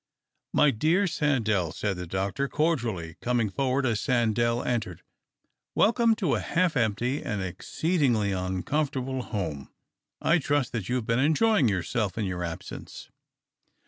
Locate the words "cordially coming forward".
2.47-3.85